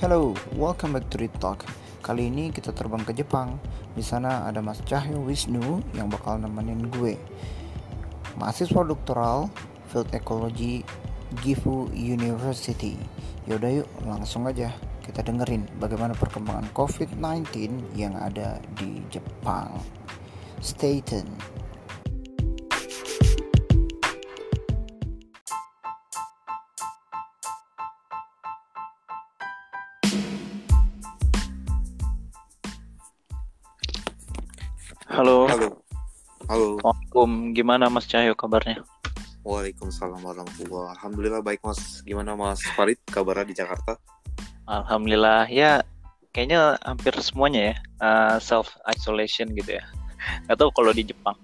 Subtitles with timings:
[0.00, 1.60] Hello, welcome back to Read Talk.
[2.00, 3.60] Kali ini kita terbang ke Jepang.
[3.92, 7.20] Di sana ada Mas Cahyo Wisnu yang bakal nemenin gue.
[8.40, 9.52] Mahasiswa doktoral
[9.92, 10.80] Field Ecology
[11.44, 12.96] Gifu University.
[13.44, 14.72] Yaudah yuk, langsung aja
[15.04, 19.84] kita dengerin bagaimana perkembangan COVID-19 yang ada di Jepang.
[20.64, 21.28] Stay tuned.
[35.10, 35.50] Halo.
[35.50, 35.82] Halo.
[36.46, 36.78] Halo.
[36.78, 37.50] Assalamualaikum.
[37.50, 38.86] Gimana Mas Cahyo kabarnya?
[39.42, 42.06] Waalaikumsalam warahmatullahi Alhamdulillah baik Mas.
[42.06, 43.98] Gimana Mas Farid kabarnya di Jakarta?
[44.70, 45.82] Alhamdulillah ya
[46.30, 49.84] kayaknya hampir semuanya ya uh, self isolation gitu ya.
[50.46, 51.34] Gak tahu kalau di Jepang.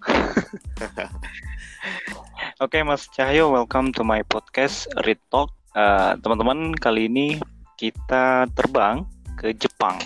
[2.63, 5.51] Oke Mas Cahyo, welcome to my podcast Read Talk.
[5.75, 7.43] Uh, teman-teman kali ini
[7.75, 9.03] kita terbang
[9.35, 9.99] ke Jepang.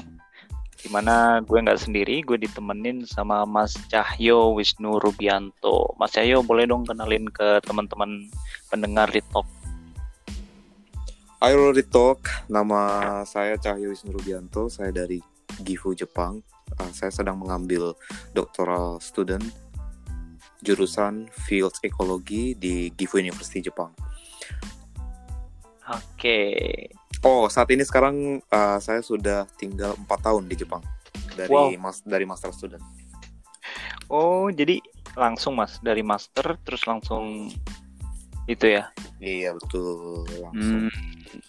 [0.80, 5.92] Di mana gue nggak sendiri, gue ditemenin sama Mas Cahyo Wisnu Rubianto.
[6.00, 8.32] Mas Cahyo boleh dong kenalin ke teman-teman
[8.72, 9.44] pendengar Talk.
[11.44, 12.80] Ayo Talk, nama
[13.28, 15.20] saya Cahyo Wisnu Rubianto, saya dari
[15.60, 16.40] Gifu Jepang.
[16.80, 17.92] Uh, saya sedang mengambil
[18.32, 19.42] doctoral student
[20.64, 23.92] jurusan Field Ecology di Gifu University Jepang.
[25.90, 26.38] Oke,
[27.20, 30.80] Oh, saat ini sekarang uh, saya sudah tinggal empat tahun di Jepang
[31.34, 31.76] dari Wow.
[31.76, 32.80] mas dari master student.
[34.08, 34.80] Oh, jadi
[35.12, 37.50] langsung Mas dari master terus langsung
[38.46, 38.90] itu ya.
[39.18, 40.86] Iya betul langsung.
[40.86, 41.40] Hmm.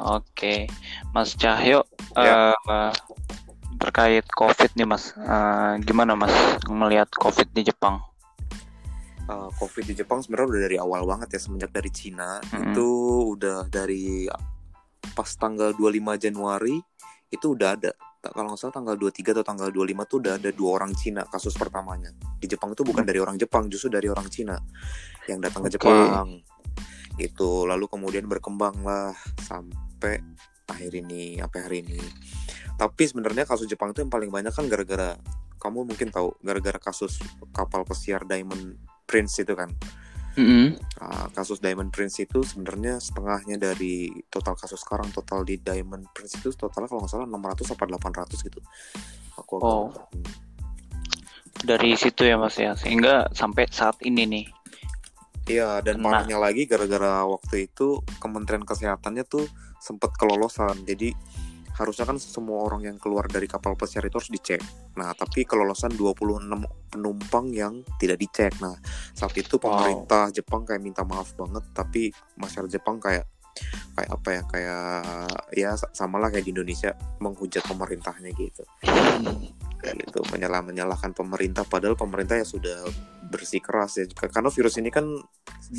[0.00, 0.64] Oke,
[1.10, 1.84] Mas Cahyo
[2.14, 2.52] Ya.
[2.52, 2.92] eh,
[3.76, 6.32] terkait COVID nih Mas, Eh, gimana Mas
[6.66, 8.00] melihat COVID di Jepang?
[9.26, 12.74] uh, COVID di Jepang sebenarnya udah dari awal banget ya semenjak dari Cina Mm-mm.
[12.74, 12.88] itu
[13.34, 14.26] udah dari
[15.14, 16.78] pas tanggal 25 Januari
[17.30, 17.92] itu udah ada.
[18.20, 21.24] Tak kalau nggak salah tanggal 23 atau tanggal 25 tuh udah ada dua orang Cina
[21.24, 22.12] kasus pertamanya.
[22.36, 24.60] Di Jepang itu bukan dari orang Jepang justru dari orang Cina
[25.24, 26.44] yang datang ke Jepang.
[27.16, 30.20] Itu lalu kemudian berkembang lah sampai
[30.68, 32.00] akhir ini sampai hari ini.
[32.76, 35.16] Tapi sebenarnya kasus Jepang itu yang paling banyak kan gara-gara
[35.60, 37.20] kamu mungkin tahu gara-gara kasus
[37.52, 39.68] kapal pesiar Diamond Prince itu kan
[41.00, 46.40] Uh, kasus Diamond Prince itu sebenarnya setengahnya dari total kasus sekarang total di Diamond Prince
[46.40, 47.84] itu totalnya kalau nggak salah 600 apa
[48.28, 48.60] 800 gitu
[49.36, 49.88] aku Oh.
[49.88, 50.24] Hmm.
[51.60, 54.46] Dari situ ya Mas ya, sehingga sampai saat ini nih.
[55.50, 56.04] iya dan Kena.
[56.08, 59.44] parahnya lagi gara-gara waktu itu Kementerian Kesehatannya tuh
[59.82, 61.10] sempat kelolosan jadi
[61.80, 64.60] harusnya kan semua orang yang keluar dari kapal pesiar itu harus dicek
[64.92, 66.44] nah tapi kelolosan 26
[66.86, 68.76] penumpang yang tidak dicek nah
[69.10, 69.64] saat itu Wow.
[69.72, 73.24] pemerintah Jepang kayak minta maaf banget tapi masyarakat Jepang kayak
[73.92, 74.82] kayak apa ya kayak
[75.50, 78.62] ya sa- sama lah kayak di Indonesia menghujat pemerintahnya gitu
[79.76, 82.84] kayak gitu menyalah menyalahkan pemerintah padahal pemerintah ya sudah
[83.26, 85.08] bersikeras ya karena virus ini kan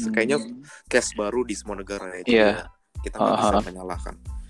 [0.10, 0.38] kayaknya
[0.86, 2.48] case baru di semua negara ya Iya.
[2.58, 2.66] ya
[3.02, 4.41] kita nggak bisa Aha.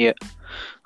[0.00, 0.16] Menyalahkan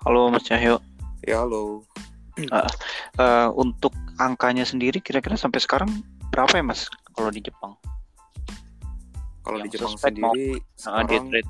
[0.03, 0.83] Halo Mas Cahyo,
[1.23, 1.87] ya halo.
[2.35, 5.87] Eh, untuk angkanya sendiri kira-kira sampai sekarang
[6.29, 7.79] berapa ya Mas kalau di Jepang?
[9.45, 11.47] kalau di Jepang mau- sendiri Ah, death sekarang rate.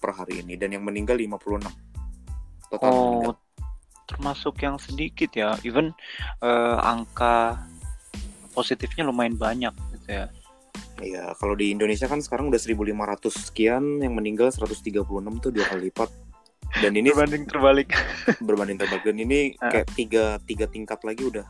[0.00, 1.68] per hari ini dan yang meninggal 56
[2.72, 3.32] total meninggal.
[3.32, 3.36] Oh,
[4.08, 5.54] termasuk yang sedikit ya.
[5.62, 5.92] Even
[6.42, 7.62] eh, angka
[8.50, 10.26] positifnya lumayan banyak gitu ya.
[11.00, 15.00] Iya, kalau di Indonesia kan sekarang udah 1500 sekian, yang meninggal 136
[15.40, 16.12] tuh dua kali lipat.
[16.78, 17.88] Dan ini Berbanding terbalik.
[18.46, 19.74] berbanding terbalik dan ini Ah.
[19.74, 21.42] kayak tiga tiga tingkat lagi udah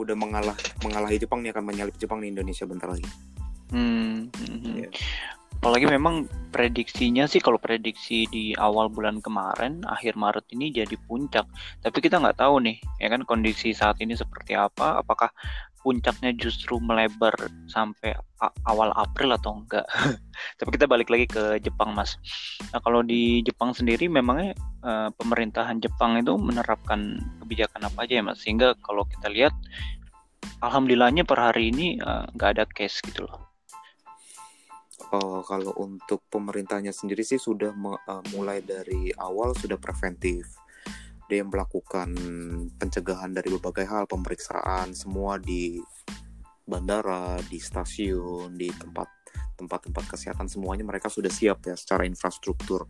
[0.00, 3.04] udah mengalah mengalahi Jepang nih akan menyalip Jepang di Indonesia bentar lagi.
[3.74, 4.88] Hmm, hmm.
[5.64, 11.48] Apalagi memang prediksinya sih kalau prediksi di awal bulan kemarin, akhir Maret ini jadi puncak.
[11.80, 15.00] Tapi kita nggak tahu nih, ya kan kondisi saat ini seperti apa?
[15.00, 15.32] Apakah
[15.80, 17.32] puncaknya justru melebar
[17.64, 18.12] sampai
[18.68, 19.88] awal April atau enggak?
[20.60, 22.20] Tapi kita balik lagi ke Jepang, Mas.
[22.68, 24.52] Nah, kalau di Jepang sendiri memangnya
[24.84, 28.36] eh, pemerintahan Jepang itu menerapkan kebijakan apa aja ya, Mas?
[28.44, 29.56] Sehingga kalau kita lihat,
[30.60, 33.43] alhamdulillahnya per hari ini eh, nggak ada case gitu loh.
[35.00, 40.46] Eh, kalau untuk pemerintahnya sendiri sih sudah me- eh, mulai dari awal sudah preventif.
[41.24, 42.12] dia melakukan
[42.76, 45.80] pencegahan dari berbagai hal pemeriksaan semua di
[46.68, 49.08] bandara di stasiun di tempat
[49.56, 52.84] tempat-tempat kesehatan semuanya mereka sudah siap ya secara infrastruktur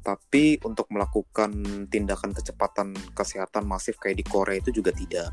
[0.00, 1.52] tapi untuk melakukan
[1.92, 5.28] tindakan kecepatan kesehatan masif kayak di Korea itu juga tidak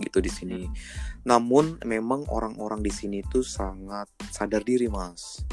[0.00, 0.66] gitu di sini
[1.28, 5.44] namun memang orang-orang di sini tuh sangat sadar diri mas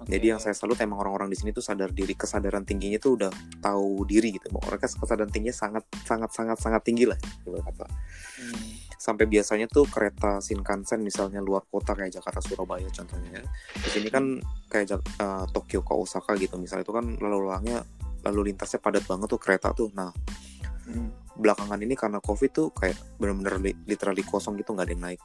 [0.00, 0.16] Oke.
[0.16, 3.28] jadi yang saya salut emang orang-orang di sini tuh sadar diri, kesadaran tingginya tuh udah
[3.60, 4.48] tahu diri gitu.
[4.48, 7.84] Mereka kesadaran tingginya sangat sangat sangat sangat tinggi lah, gitu kata.
[7.84, 8.64] Hmm.
[8.96, 13.44] Sampai biasanya tuh kereta Shinkansen misalnya luar kota kayak Jakarta Surabaya contohnya.
[13.44, 13.46] ya.
[13.76, 14.40] Di sini kan
[14.72, 17.84] kayak eh, Tokyo ke Osaka gitu misalnya itu kan lalu lalangnya
[18.24, 19.92] lalu lintasnya padat banget tuh kereta tuh.
[19.92, 20.08] Nah
[20.90, 21.10] Hmm.
[21.40, 25.20] Belakangan ini karena covid tuh kayak bener-bener li- literally kosong gitu nggak ada yang naik.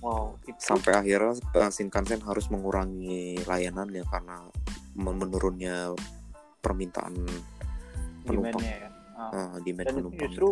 [0.00, 4.48] Wow, itu Sampai akhirnya eh, Shinkansen harus mengurangi layanannya karena
[4.96, 5.92] men- menurunnya
[6.62, 7.14] permintaan
[8.24, 8.62] penumpang.
[8.62, 8.88] ya.
[9.16, 9.56] Ah.
[9.64, 10.20] demand Dan itu penumpang.
[10.28, 10.48] justru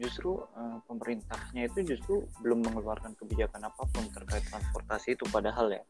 [0.00, 5.82] justru eh, pemerintahnya itu justru belum mengeluarkan kebijakan apa pun terkait transportasi itu padahal ya.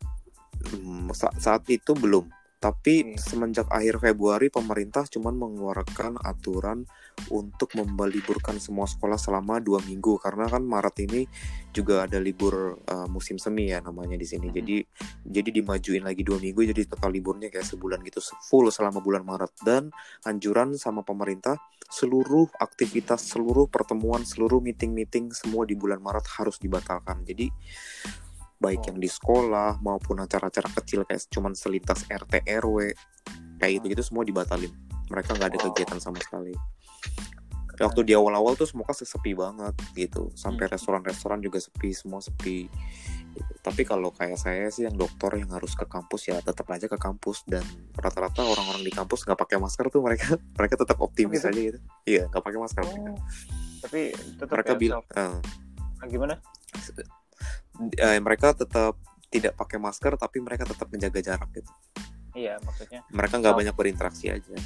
[0.75, 2.29] Hmm, sa- saat itu belum.
[2.61, 3.17] Tapi Oke.
[3.17, 6.85] semenjak akhir Februari pemerintah cuman mengeluarkan aturan
[7.29, 11.21] untuk membaliburkan semua sekolah selama dua minggu karena kan Maret ini
[11.71, 14.49] juga ada libur uh, musim semi ya namanya di sini.
[14.49, 14.81] Jadi
[15.29, 19.53] jadi dimajuin lagi dua minggu jadi total liburnya kayak sebulan gitu full selama bulan Maret
[19.61, 19.93] dan
[20.25, 27.27] anjuran sama pemerintah seluruh aktivitas, seluruh pertemuan, seluruh meeting-meeting semua di bulan Maret harus dibatalkan.
[27.27, 27.51] Jadi
[28.61, 28.87] baik Oh.
[28.93, 32.93] yang di sekolah maupun acara-acara kecil kayak cuman selintas RT RW
[33.57, 34.69] kayak gitu gitu semua dibatalin
[35.11, 35.67] mereka nggak ada Wow.
[35.73, 36.55] kegiatan sama sekali.
[37.81, 40.29] Waktu di awal-awal tuh semua kan sepi banget gitu.
[40.37, 40.77] Sampai Hmm.
[40.77, 42.69] restoran-restoran juga sepi semua sepi.
[43.31, 43.53] Gitu.
[43.63, 46.99] tapi kalau kayak saya sih yang dokter yang harus ke kampus ya tetap aja ke
[46.99, 47.47] kampus.
[47.47, 47.63] Dan
[47.95, 51.49] rata-rata orang-orang di kampus nggak pakai masker tuh mereka mereka tetap optimis gitu?
[51.49, 51.79] aja gitu.
[52.11, 53.11] Iya nggak pakai masker mereka.
[53.15, 53.19] Oh,
[53.81, 54.01] tapi
[54.35, 56.35] tetap mereka ya, bilang self- eh, ah, gimana?
[57.97, 58.99] eh, mereka tetap
[59.31, 61.71] tidak pakai masker tapi mereka tetap menjaga jarak gitu.
[62.35, 63.07] Iya, maksudnya.
[63.15, 64.59] Mereka nggak banyak berinteraksi aja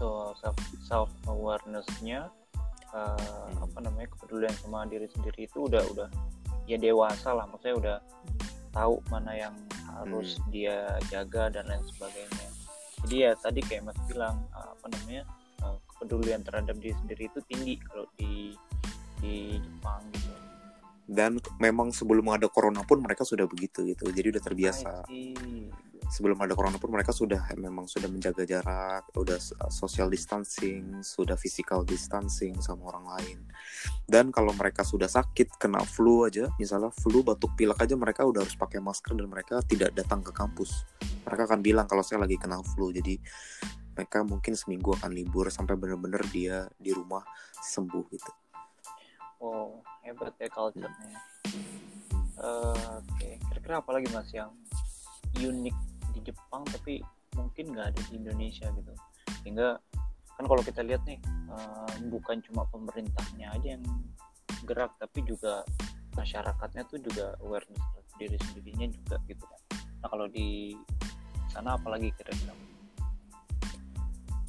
[0.00, 2.32] betul self self awareness-nya
[2.96, 6.08] eh, apa namanya kepedulian sama diri sendiri itu udah udah
[6.64, 7.96] ya dewasa lah maksudnya udah
[8.72, 9.54] tahu mana yang
[9.92, 12.48] harus dia jaga dan lain sebagainya.
[13.04, 15.22] Jadi ya tadi kayak mas bilang eh, apa namanya
[15.68, 18.56] eh, kepedulian terhadap diri sendiri itu tinggi kalau di
[19.20, 20.32] di Jepang gitu.
[21.10, 25.04] Dan memang sebelum ada corona pun mereka sudah begitu gitu jadi udah terbiasa.
[25.12, 25.68] See.
[26.10, 29.38] Sebelum ada corona pun mereka sudah memang sudah menjaga jarak udah
[29.70, 33.38] social distancing sudah physical distancing sama orang lain.
[34.04, 38.42] Dan kalau mereka sudah sakit kena flu aja misalnya flu batuk pilek aja mereka udah
[38.42, 40.82] harus pakai masker dan mereka tidak datang ke kampus.
[41.24, 43.14] Mereka akan bilang kalau saya lagi kena flu jadi
[43.94, 47.22] mereka mungkin seminggu akan libur sampai benar-benar dia di rumah
[47.62, 48.32] sembuh gitu.
[49.40, 51.16] Oh, hebat ya culture-nya.
[52.40, 54.52] Eh, Oke, kira-kira apa lagi mas yang
[55.36, 57.00] unik Jepang tapi
[57.36, 58.92] mungkin nggak ada di Indonesia gitu.
[59.42, 59.78] Sehingga
[60.36, 61.20] kan kalau kita lihat nih
[61.52, 63.84] eh, bukan cuma pemerintahnya aja yang
[64.64, 65.64] gerak tapi juga
[66.16, 67.80] masyarakatnya tuh juga awareness
[68.20, 69.60] diri sendirinya juga gitu kan.
[70.04, 70.76] Nah kalau di
[71.48, 72.52] sana apalagi kira-kira?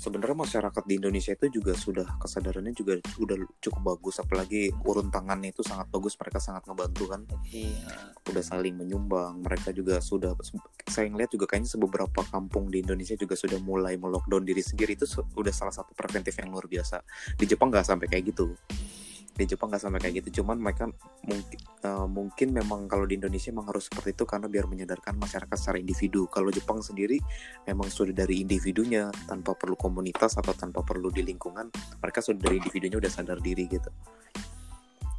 [0.02, 4.18] Sebenarnya masyarakat di Indonesia itu juga sudah kesadarannya juga sudah cukup bagus.
[4.18, 7.22] Apalagi urun tangannya itu sangat bagus mereka sangat ngebantu kan.
[7.54, 7.78] Eh,
[8.26, 10.34] udah saling menyumbang mereka juga sudah
[10.90, 14.98] saya ngeliat juga kayaknya beberapa kampung di Indonesia juga sudah mulai melockdown diri sendiri.
[14.98, 17.06] Itu su- udah salah satu preventif yang luar biasa.
[17.38, 18.58] Di Jepang nggak sampai kayak gitu
[19.32, 20.92] di Jepang nggak sampai kayak gitu cuman mereka
[21.24, 25.56] mungkin eh, mungkin memang kalau di Indonesia memang harus seperti itu karena biar menyadarkan masyarakat
[25.58, 27.18] secara individu kalau Jepang sendiri
[27.66, 31.72] memang sudah dari individunya tanpa perlu komunitas atau tanpa perlu di lingkungan
[32.04, 33.92] mereka sudah dari individunya udah sadar diri gitu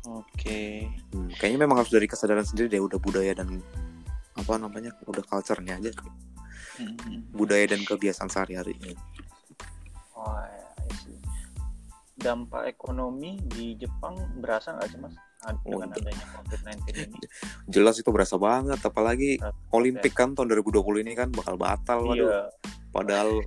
[0.03, 0.91] Oke.
[1.15, 3.63] Hmm, kayaknya memang harus dari kesadaran sendiri deh udah budaya dan
[4.35, 5.93] apa namanya udah culture-nya aja
[6.81, 7.37] Mhm.
[7.37, 8.73] budaya dan kebiasaan sehari-hari
[10.17, 10.62] Oh.
[12.23, 15.15] Dampak ekonomi di Jepang berasa nggak sih mas?
[15.43, 17.19] Oh, dengan adanya COVID-19 ini?
[17.75, 22.31] jelas itu berasa banget apalagi Berasa Olimpik kan tahun 2020 ini kan bakal batal waduh.
[22.31, 22.41] Iya.
[22.95, 23.43] padahal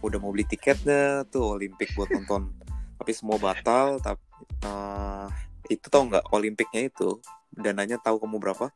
[0.00, 2.56] udah mau beli tiketnya tuh Olimpik buat nonton.
[2.96, 4.24] Tapi semua batal tapi
[4.64, 5.28] eh,
[5.68, 7.20] itu tau nggak Olimpiknya itu
[7.52, 8.72] dananya tahu kamu berapa?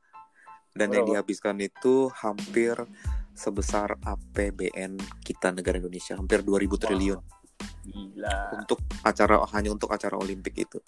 [0.77, 2.77] Dan yang dihabiskan itu hampir
[3.33, 7.21] sebesar APBN kita negara Indonesia hampir 2000 triliun
[7.83, 8.63] Gila.
[8.63, 10.79] untuk acara hanya untuk acara Olimpik itu.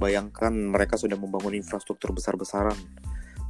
[0.00, 2.76] Bayangkan mereka sudah membangun infrastruktur besar-besaran,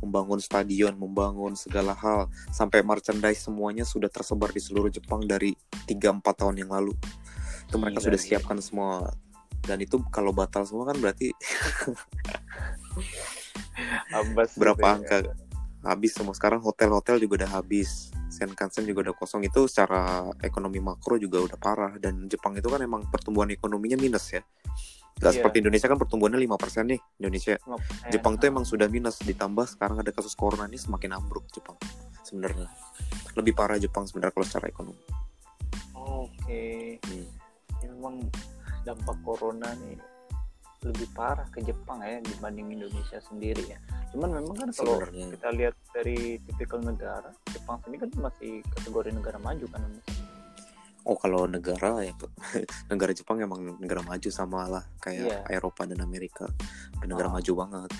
[0.02, 5.54] membangun stadion, membangun segala hal, sampai merchandise semuanya sudah tersebar di seluruh Jepang dari
[5.86, 6.96] 3-4 tahun yang lalu.
[7.70, 8.28] itu mereka Gila, sudah gila.
[8.34, 9.14] siapkan semua
[9.62, 11.30] dan itu kalau batal semua kan berarti
[14.18, 15.49] Ambas Berapa gitu ya.
[15.84, 16.36] Habis semua.
[16.36, 18.12] Sekarang hotel-hotel juga udah habis.
[18.30, 19.44] Shinkansen juga udah kosong.
[19.44, 21.92] Itu secara ekonomi makro juga udah parah.
[21.96, 24.42] Dan Jepang itu kan emang pertumbuhan ekonominya minus ya.
[25.20, 25.38] Gak Iya.
[25.44, 27.54] seperti Indonesia kan pertumbuhannya 5% nih Indonesia.
[27.60, 29.20] Eh, Jepang tuh emang sudah minus.
[29.20, 31.76] Ditambah sekarang ada kasus corona ini semakin ambruk Jepang
[32.24, 32.70] sebenarnya.
[33.36, 35.04] Lebih parah Jepang sebenarnya kalau secara ekonomi.
[35.92, 36.96] Oke.
[37.04, 37.28] Hmm.
[37.84, 38.16] Ya, memang
[38.84, 40.00] dampak corona nih
[40.80, 43.78] lebih parah ke Jepang ya dibanding Indonesia sendiri ya.
[44.10, 49.10] Cuman memang kan kalau sebenarnya kita lihat dari tipikal negara, Jepang sendiri kan masih kategori
[49.12, 49.80] negara maju kan.
[51.00, 52.12] Oh kalau negara ya
[52.92, 55.38] negara Jepang emang negara maju sama lah kayak Iya.
[55.48, 56.44] Eropa dan Amerika
[57.00, 57.40] negara Oh.
[57.40, 57.90] maju banget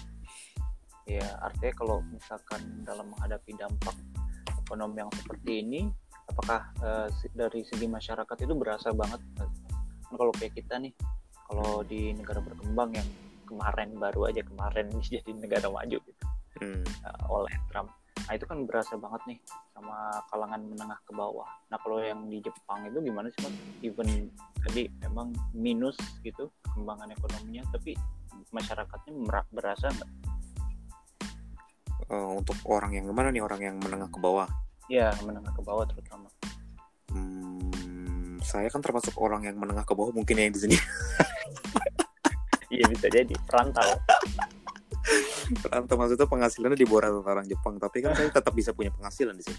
[1.08, 3.96] Ya artinya kalau misalkan dalam menghadapi dampak
[4.62, 5.80] ekonomi yang seperti ini,
[6.28, 6.70] apakah
[7.10, 9.18] si- dari segi masyarakat itu berasa banget?
[9.34, 9.50] Kan
[10.14, 10.94] kalau kayak kita nih,
[11.50, 13.08] kalau di negara berkembang yang
[13.42, 16.24] kemarin baru aja kemarin jadi negara maju gitu.
[16.62, 16.86] Hmm.
[17.02, 17.90] uh, oleh Trump.
[18.26, 19.38] Nah itu kan berasa banget nih
[19.74, 21.50] sama kalangan menengah ke bawah.
[21.74, 23.54] Nah kalau yang di Jepang itu gimana sih mas?
[23.82, 24.30] Even
[24.62, 27.98] tadi memang minus gitu perkembangan ekonominya, tapi
[28.54, 30.10] masyarakatnya mer- berasa nggak?
[32.10, 34.50] Eh, untuk orang yang gimana nih orang yang menengah ke bawah
[34.90, 36.26] Ya menengah ke bawah terutama.
[37.14, 37.59] Hmm,
[38.50, 40.76] saya kan termasuk orang yang menengah ke bawah mungkin ya yang di sini.
[42.70, 43.98] Iya bisa jadi perantau.
[45.66, 49.34] Rantau maksudnya penghasilannya di bawah rata-rata orang Jepang, tapi kan saya tetap bisa punya penghasilan
[49.34, 49.58] di sini.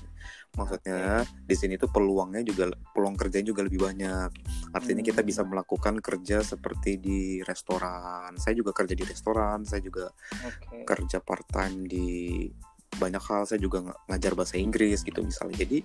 [0.55, 4.31] Maksudnya di sini tuh peluangnya juga peluang kerjanya juga lebih banyak.
[4.71, 5.27] Artinya kita Hmm.
[5.27, 8.39] bisa melakukan kerja seperti di restoran.
[8.39, 10.07] Saya juga kerja di restoran, saya juga
[10.47, 10.87] Oke.
[10.87, 12.47] kerja part time di
[12.95, 13.43] banyak hal.
[13.43, 15.67] Saya juga ng- ngajar bahasa Inggris gitu misalnya.
[15.67, 15.83] Jadi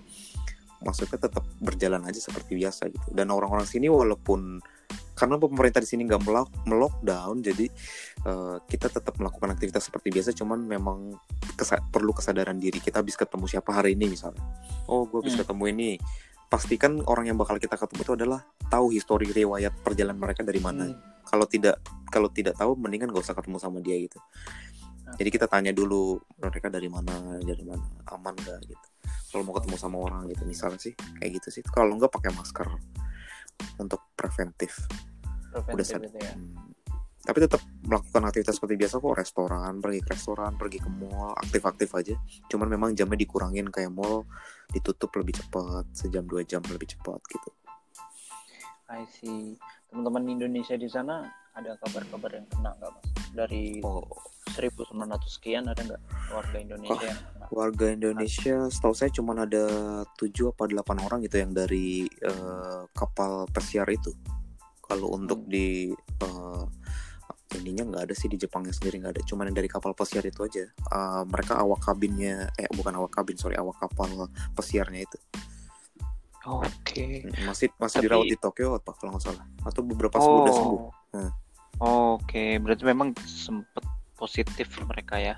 [0.85, 3.09] maksudnya tetap berjalan aja seperti biasa gitu.
[3.13, 4.61] Dan orang-orang sini walaupun
[5.17, 7.67] karena pemerintah di sini nggak melok melockdown, jadi
[8.27, 10.37] eh, kita tetap melakukan aktivitas seperti biasa.
[10.37, 11.17] Cuman memang
[11.57, 12.83] kesa- perlu kesadaran diri.
[12.83, 14.43] Kita habis ketemu siapa hari ini misalnya.
[14.85, 15.47] Oh, gue habis Hmm.
[15.47, 15.91] ketemu ini.
[16.47, 18.39] Pastikan orang yang bakal kita ketemu itu adalah
[18.71, 20.95] tahu histori riwayat perjalanan mereka dari mana Hmm.
[21.27, 24.19] kalau tidak kalau tidak tahu mendingan gak usah ketemu sama dia gitu
[25.15, 28.87] jadi kita tanya dulu mereka dari mana dari mana aman gak gitu
[29.33, 32.69] kalau mau ketemu sama orang gitu misalnya sih kayak gitu sih kalau enggak pakai masker
[33.81, 34.77] untuk preventif
[35.57, 36.35] udah sadar gitu ya.
[36.37, 36.73] Hmm.
[37.25, 41.89] tapi tetap melakukan aktivitas seperti biasa kok restoran pergi ke restoran pergi ke mall aktif-aktif
[41.97, 42.15] aja
[42.53, 44.29] cuman memang jamnya dikurangin kayak mall
[44.71, 47.51] ditutup lebih cepat sejam dua jam lebih cepat gitu
[48.87, 49.59] I see.
[49.91, 53.05] Teman-teman Indonesia di sana ada kabar-kabar yang kena nggak mas?
[53.33, 54.05] Dari oh
[54.53, 54.93] 1900
[55.27, 57.47] sekian ada nggak warga Indonesia yang kena?
[57.49, 59.65] warga Indonesia setahu saya cuma ada
[60.15, 64.13] 7 apa 8 orang gitu yang dari eh, kapal pesiar itu
[64.81, 65.51] kalau untuk Hmm.
[65.51, 66.65] di eh,
[67.57, 70.41] ininya nggak ada sih di Jepangnya sendiri nggak ada cuman yang dari kapal pesiar itu
[70.43, 74.09] aja Eh, mereka awak kabinnya eh bukan awak kabin sorry awak kapal
[74.53, 75.19] pesiarnya itu
[76.45, 77.27] Oke.
[77.43, 80.81] masih masih Tapi- dirawat di Tokyo apa kalau nggak salah atau beberapa sembuh udah sembuh
[81.09, 81.31] Hmm.
[81.81, 83.85] Oke, berarti memang sempet
[84.17, 85.37] positif mereka ya.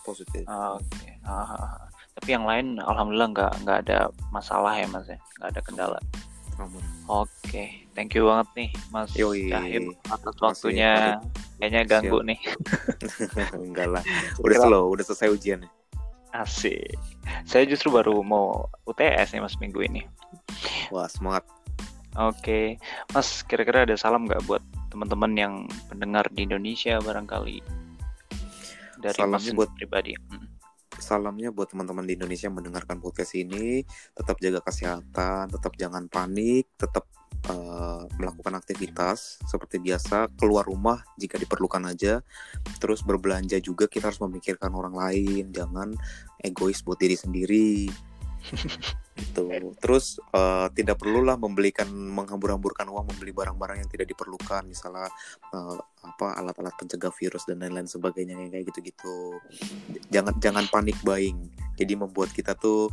[0.00, 1.20] positif Oke.
[1.28, 1.76] Ah,
[2.16, 3.98] Tapi yang lain, alhamdulillah nggak nggak ada
[4.32, 6.00] masalah ya mas ya, nggak ada kendala.
[7.08, 9.48] Oke, thank you banget nih mas Yoi.
[9.52, 10.92] Syahid atas Makasih, waktunya.
[11.60, 12.40] Kayaknya ganggu nih.
[13.68, 14.04] enggak lah
[14.40, 15.70] udah slow udah selesai ujiannya
[16.30, 16.94] Asik.
[17.42, 20.06] Saya justru baru mau UTS nih mas minggu ini.
[20.94, 21.42] wah semangat
[22.18, 22.74] Oke,
[23.14, 25.54] Mas, kira-kira ada salam nggak buat teman-teman yang
[25.86, 27.62] pendengar di Indonesia barangkali
[28.98, 30.14] dari Mas Salamnya buat- pribadi?
[30.18, 30.46] Hmm.
[31.00, 33.80] salamnya buat teman-teman di Indonesia yang mendengarkan podcast ini
[34.12, 37.08] tetap jaga kesehatan tetap jangan panik tetap
[37.48, 42.20] eh, melakukan aktivitas seperti biasa keluar rumah jika diperlukan aja
[42.84, 45.96] terus berbelanja juga kita harus memikirkan orang lain jangan
[46.44, 47.88] egois buat diri sendiri
[49.20, 49.44] gitu.
[49.78, 55.08] Terus eh, tidak perlulah membelikan menghambur-hamburkan uang membeli barang-barang yang tidak diperlukan misalnya
[55.52, 59.36] eh, apa alat-alat pencegah virus dan lain-lain sebagainya yang kayak gitu-gitu.
[60.08, 61.52] Jangan jangan panik buying.
[61.76, 62.92] Jadi membuat kita tuh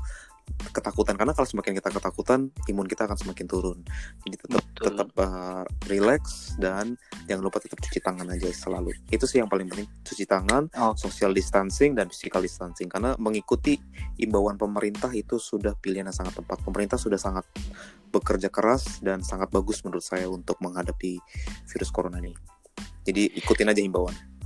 [0.72, 1.16] ketakutan.
[1.18, 3.80] Karena kalau semakin kita ketakutan imun kita akan semakin turun.
[4.26, 4.84] Jadi tetap Betul.
[4.92, 8.96] tetap uh, relax dan jangan lupa tetap cuci tangan aja selalu.
[9.10, 10.94] Itu sih yang paling penting cuci tangan Oh.
[10.94, 12.88] social distancing dan physical distancing.
[12.88, 13.78] Karena mengikuti
[14.22, 16.62] imbauan pemerintah itu sudah pilihan yang sangat tepat.
[16.64, 17.44] Pemerintah sudah sangat
[18.12, 21.20] bekerja keras dan sangat bagus menurut saya untuk menghadapi
[21.68, 22.34] virus corona ini.
[23.08, 24.37] Jadi ikutin aja himbauan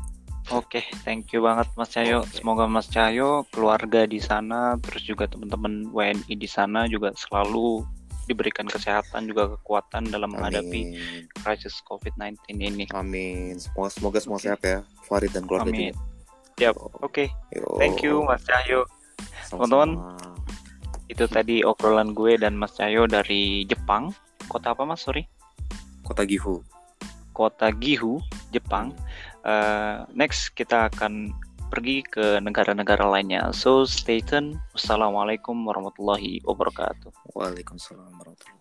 [0.52, 2.28] Oke, thank you banget Mas Cahyo.
[2.28, 2.44] Oke.
[2.44, 7.88] Semoga Mas Cahyo, keluarga di sana, terus juga teman-teman WNI di sana juga selalu
[8.30, 11.24] diberikan kesehatan juga kekuatan dalam menghadapi Amin.
[11.42, 12.86] krisis COVID-19 ini.
[12.96, 13.58] Amin.
[13.60, 14.46] Semoga semoga semua Oke.
[14.48, 14.80] sehat ya.
[15.08, 15.92] Farid dan keluarga Amin.
[15.92, 16.00] juga.
[16.62, 16.76] Siap.
[17.02, 17.66] Oke, Yo.
[17.82, 18.86] thank you Mas Cahyo.
[19.50, 20.16] Teman-teman.
[21.12, 24.16] Itu tadi obrolan gue dan Mas Cahyo dari Jepang.
[24.48, 25.04] Kota apa Mas?
[25.04, 25.28] Sorry.
[26.08, 26.64] Kota Gifu.
[27.32, 28.20] Kota Gifu,
[28.52, 28.96] Jepang.
[29.42, 31.34] Eh, next kita akan
[31.72, 33.50] pergi ke negara-negara lainnya.
[33.56, 34.60] So stay tune.
[34.76, 37.34] Wassalamualaikum warahmatullahi wabarakatuh.
[37.34, 38.61] Waalaikumsalam warahmatullahi